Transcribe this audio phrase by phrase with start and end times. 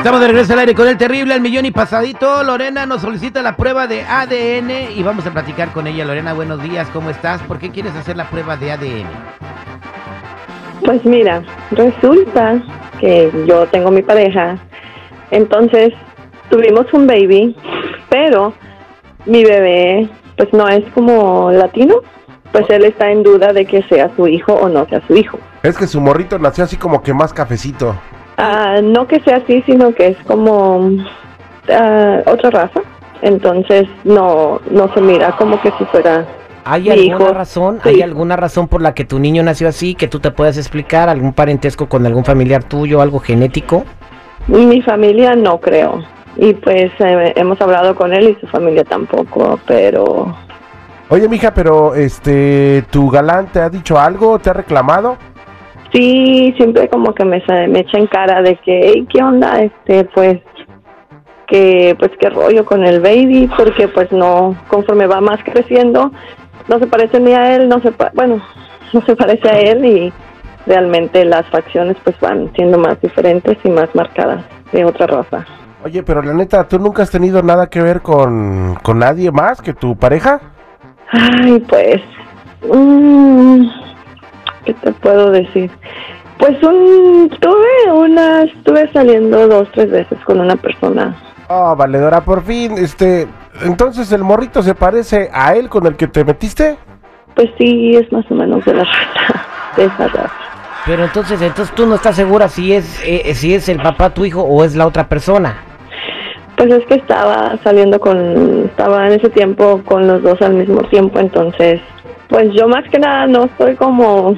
[0.00, 2.42] Estamos de regreso al aire con el terrible al millón y pasadito.
[2.42, 6.06] Lorena nos solicita la prueba de ADN y vamos a platicar con ella.
[6.06, 7.42] Lorena, buenos días, ¿cómo estás?
[7.42, 9.06] ¿Por qué quieres hacer la prueba de ADN?
[10.86, 12.62] Pues mira, resulta
[12.98, 14.56] que yo tengo mi pareja,
[15.32, 15.92] entonces
[16.48, 17.54] tuvimos un baby,
[18.08, 18.54] pero
[19.26, 20.08] mi bebé
[20.38, 21.96] pues no es como latino,
[22.52, 25.38] pues él está en duda de que sea su hijo o no sea su hijo.
[25.62, 27.94] Es que su morrito nació así como que más cafecito.
[28.40, 30.90] Ah, no que sea así, sino que es como
[31.68, 32.80] ah, otra raza,
[33.22, 36.26] entonces no no se mira como que si fuera
[36.64, 37.80] ¿Hay Mi alguna hijo, razón?
[37.82, 37.88] sí.
[37.88, 41.08] ¿Hay alguna razón por la que tu niño nació así que tú te puedas explicar?
[41.08, 43.84] ¿Algún parentesco con algún familiar tuyo, algo genético?
[44.46, 46.02] Mi familia no creo.
[46.36, 50.34] Y pues eh, hemos hablado con él y su familia tampoco, pero
[51.08, 54.38] Oye, mija, pero este, ¿tu galán te ha dicho algo?
[54.38, 55.16] ¿Te ha reclamado?
[55.92, 59.62] Sí, siempre como que me, me echa en cara de que, hey, ¿qué onda?
[59.62, 60.40] Este, pues,
[61.46, 66.12] que, pues, qué rollo con el baby, porque pues no, conforme va más creciendo,
[66.68, 68.40] no se parece ni a él, no se, bueno,
[68.92, 70.12] no se parece a él y
[70.66, 75.44] realmente las facciones pues van siendo más diferentes y más marcadas de otra raza.
[75.82, 79.62] Oye, pero la neta, ¿tú nunca has tenido nada que ver con, con nadie más
[79.62, 80.40] que tu pareja?
[81.10, 82.02] Ay, pues,
[82.70, 83.66] mm,
[84.64, 85.70] ¿qué te puedo decir?
[86.38, 91.14] Pues un, tuve una, estuve saliendo dos, tres veces con una persona.
[91.48, 93.26] Oh, valedora, por fin, este,
[93.62, 96.78] entonces el morrito se parece a él con el que te metiste?
[97.34, 99.44] Pues sí, es más o menos de la raza,
[99.76, 100.32] de esa raza.
[100.86, 104.24] Pero entonces, entonces tú no estás segura si es eh, si es el papá tu
[104.24, 105.56] hijo o es la otra persona.
[106.56, 110.82] Pues es que estaba saliendo con, estaba en ese tiempo con los dos al mismo
[110.84, 111.80] tiempo, entonces,
[112.28, 114.36] pues yo más que nada no estoy como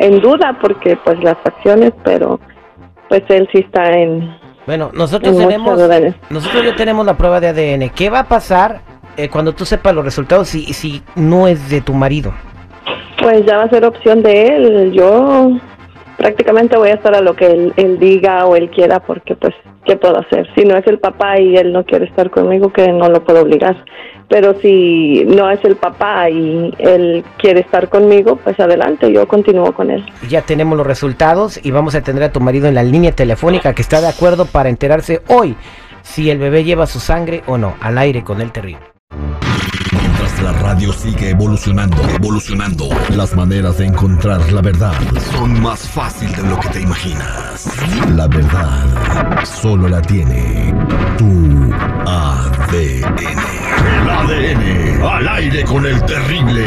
[0.00, 2.40] en duda porque pues las facciones, pero
[3.08, 4.34] pues él sí está en,
[4.66, 5.78] Bueno, nosotros en tenemos
[6.30, 7.90] nosotros ya tenemos la prueba de ADN.
[7.90, 8.80] ¿Qué va a pasar
[9.16, 12.32] eh, cuando tú sepas los resultados si si no es de tu marido?
[13.20, 14.92] Pues ya va a ser opción de él.
[14.92, 15.52] Yo
[16.16, 19.54] prácticamente voy a estar a lo que él, él diga o él quiera, porque pues,
[19.84, 20.48] ¿qué puedo hacer?
[20.54, 23.42] Si no es el papá y él no quiere estar conmigo, que no lo puedo
[23.42, 23.84] obligar.
[24.30, 29.72] Pero si no es el papá y él quiere estar conmigo, pues adelante, yo continúo
[29.72, 30.06] con él.
[30.28, 33.74] Ya tenemos los resultados y vamos a tener a tu marido en la línea telefónica
[33.74, 35.56] que está de acuerdo para enterarse hoy
[36.02, 38.89] si el bebé lleva su sangre o no al aire con el terrible.
[40.42, 44.94] La radio sigue evolucionando, evolucionando, las maneras de encontrar la verdad
[45.32, 47.70] son más fácil de lo que te imaginas.
[48.16, 50.74] La verdad solo la tiene
[51.18, 51.74] tu
[52.06, 53.18] ADN.
[54.00, 56.64] El ADN al aire con el terrible.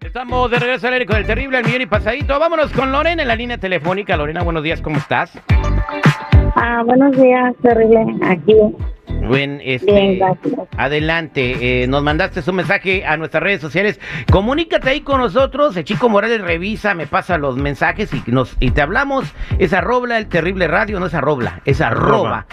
[0.00, 2.38] Estamos de regreso al aire con el terrible al millón y pasadito.
[2.38, 4.16] Vámonos con Lorena en la línea telefónica.
[4.16, 5.38] Lorena, buenos días, ¿cómo estás?
[6.56, 8.04] Ah, buenos días, terrible.
[8.26, 8.56] Aquí.
[9.28, 10.20] Buen, este, Bien,
[10.76, 14.00] adelante, eh, nos mandaste un mensaje a nuestras redes sociales.
[14.30, 15.76] Comunícate ahí con nosotros.
[15.76, 19.26] El chico Morales revisa, me pasa los mensajes y nos y te hablamos.
[19.58, 22.46] Es arroba el terrible radio, no es arroba, es arroba.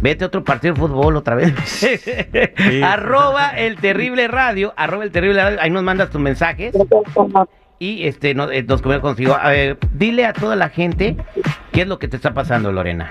[0.00, 1.52] Vete a otro partido de fútbol otra vez.
[2.84, 5.58] arroba el terrible radio, arroba el terrible radio.
[5.60, 6.74] Ahí nos mandas tus mensajes
[7.78, 9.36] y este eh, nos comunicamos contigo.
[9.40, 11.16] A ver, dile a toda la gente
[11.72, 13.08] qué es lo que te está pasando, Lorena.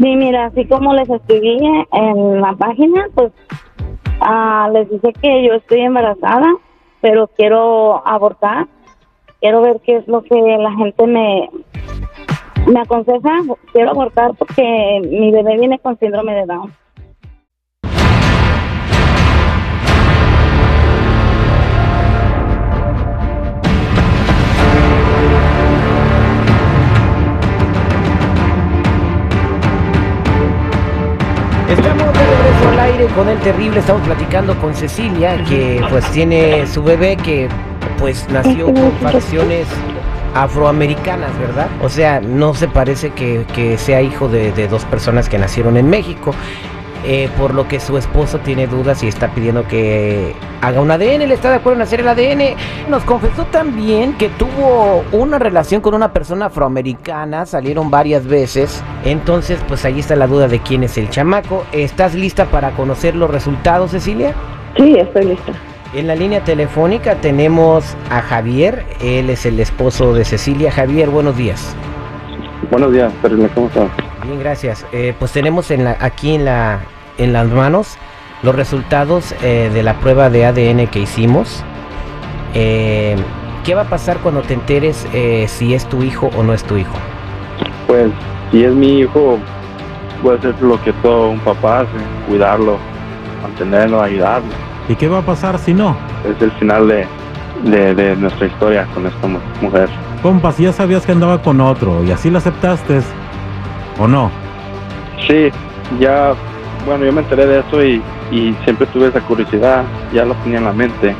[0.00, 1.58] Sí, mira, así como les escribí
[1.92, 3.32] en la página, pues
[4.22, 6.46] ah, les dije que yo estoy embarazada,
[7.02, 8.66] pero quiero abortar.
[9.42, 11.50] Quiero ver qué es lo que la gente me,
[12.66, 13.42] me aconseja.
[13.74, 16.72] Quiero abortar porque mi bebé viene con síndrome de Down.
[32.90, 37.48] Aire con el terrible, estamos platicando con Cecilia, que pues tiene su bebé que
[37.98, 39.66] pues nació con facciones
[40.34, 41.68] afroamericanas, ¿verdad?
[41.82, 45.76] O sea, no se parece que, que sea hijo de, de dos personas que nacieron
[45.76, 46.34] en México.
[47.04, 51.22] Eh, por lo que su esposo tiene dudas y está pidiendo que haga un ADN,
[51.22, 52.56] él está de acuerdo en hacer el ADN.
[52.88, 59.58] Nos confesó también que tuvo una relación con una persona afroamericana, salieron varias veces, entonces
[59.66, 61.64] pues ahí está la duda de quién es el chamaco.
[61.72, 64.34] ¿Estás lista para conocer los resultados, Cecilia?
[64.76, 65.52] Sí, estoy lista.
[65.92, 70.70] En la línea telefónica tenemos a Javier, él es el esposo de Cecilia.
[70.70, 71.74] Javier, buenos días.
[72.68, 73.88] Buenos días, Terrible, ¿cómo estás?
[74.24, 74.86] Bien, gracias.
[74.92, 76.80] Eh, pues tenemos en la, aquí en, la,
[77.18, 77.96] en las manos
[78.42, 81.62] los resultados eh, de la prueba de ADN que hicimos.
[82.54, 83.16] Eh,
[83.64, 86.62] ¿Qué va a pasar cuando te enteres eh, si es tu hijo o no es
[86.64, 86.94] tu hijo?
[87.86, 88.10] Pues
[88.50, 89.38] si es mi hijo,
[90.22, 91.90] voy a hacer lo que todo un papá hace,
[92.28, 92.78] cuidarlo,
[93.42, 94.48] mantenerlo, ayudarlo.
[94.88, 95.96] ¿Y qué va a pasar si no?
[96.28, 97.06] Es el final de,
[97.64, 99.88] de, de nuestra historia con esta mu- mujer.
[100.22, 103.00] Compa, si ya sabías que andaba con otro y así lo aceptaste,
[103.98, 104.30] ¿o no?
[105.26, 105.48] Sí,
[105.98, 106.34] ya,
[106.86, 110.58] bueno, yo me enteré de eso y, y siempre tuve esa curiosidad, ya lo tenía
[110.58, 111.14] en la mente.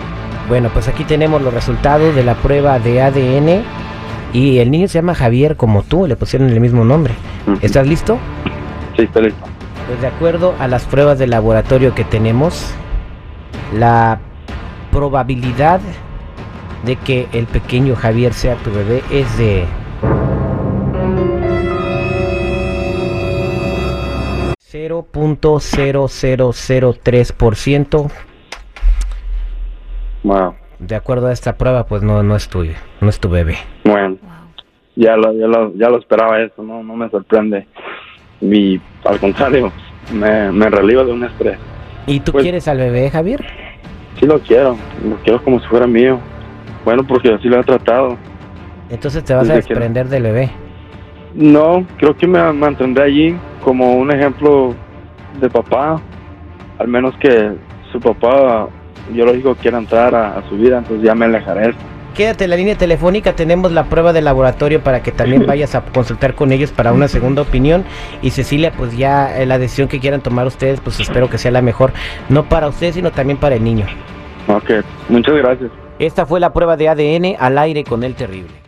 [0.49, 3.63] Bueno, pues aquí tenemos los resultados de la prueba de ADN
[4.33, 7.15] y el niño se llama Javier como tú, le pusieron el mismo nombre.
[7.63, 8.19] ¿Estás listo?
[8.97, 9.45] Sí, estoy listo.
[9.87, 12.75] Pues de acuerdo a las pruebas de laboratorio que tenemos,
[13.75, 14.21] la
[14.93, 15.81] probabilidad
[16.85, 19.67] de que el pequeño Javier sea tu bebé es de
[26.81, 28.11] .00003%.
[30.23, 30.55] Wow.
[30.79, 33.57] De acuerdo a esta prueba, pues no, no es tuyo, no es tu bebé.
[33.85, 34.17] Bueno,
[34.97, 37.67] ya lo, ya lo, ya lo esperaba eso, no, no me sorprende.
[38.41, 39.71] Y al contrario,
[40.13, 41.59] me, me reliva de un estrés.
[42.07, 43.45] ¿Y tú Pues- quieres al bebé, Javier?
[44.19, 44.77] Sí lo quiero,
[45.07, 46.19] lo quiero como si fuera mío.
[46.85, 48.17] Bueno, porque así lo he tratado.
[48.89, 50.51] Entonces te vas a que- desprender del bebé.
[51.35, 54.75] No, creo que me mantendré allí como un ejemplo
[55.41, 56.01] de papá.
[56.79, 57.53] Al menos que
[57.93, 58.69] su papá
[59.11, 61.73] biológico quiera entrar a, a su vida, entonces ya me alejaré.
[62.15, 65.83] Quédate en la línea telefónica, tenemos la prueba de laboratorio para que también vayas a
[65.83, 67.85] consultar con ellos para una segunda opinión.
[68.23, 71.53] Y Cecilia, pues ya eh, la decisión que quieran tomar ustedes, pues espero que sea
[71.53, 71.93] la mejor,
[72.29, 73.87] no para ustedes, sino también para el niño.
[74.49, 74.71] Ok,
[75.09, 75.71] muchas gracias.
[76.01, 78.60] Esta fue la prueba de ADN al aire con el terrible.